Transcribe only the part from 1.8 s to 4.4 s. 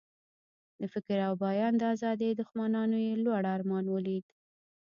آزادۍ دښمنانو یې لوړ ارمان ولید.